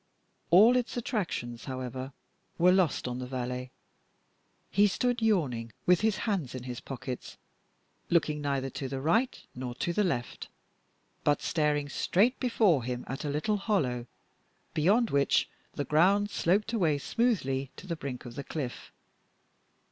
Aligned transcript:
All 0.49 0.75
its 0.75 0.97
attractions, 0.97 1.65
however, 1.65 2.11
were 2.57 2.71
lost 2.71 3.07
on 3.07 3.19
the 3.19 3.27
valet; 3.27 3.69
he 4.71 4.87
stood 4.87 5.21
yawning 5.21 5.71
with 5.85 6.01
his 6.01 6.17
hands 6.25 6.55
in 6.55 6.63
his 6.63 6.79
pockets, 6.79 7.37
looking 8.09 8.41
neither 8.41 8.71
to 8.71 8.89
the 8.89 8.99
right 8.99 9.39
nor 9.53 9.75
to 9.75 9.93
the 9.93 10.03
left, 10.03 10.49
but 11.23 11.43
staring 11.43 11.87
straight 11.87 12.39
before 12.39 12.83
him 12.83 13.03
at 13.05 13.23
a 13.25 13.29
little 13.29 13.57
hollow, 13.57 14.07
beyond 14.73 15.11
which 15.11 15.47
the 15.73 15.85
ground 15.85 16.31
sloped 16.31 16.73
away 16.73 16.97
smoothly 16.97 17.69
to 17.75 17.85
the 17.85 17.95
brink 17.95 18.25
of 18.25 18.33
the 18.33 18.43
cliff. 18.43 18.91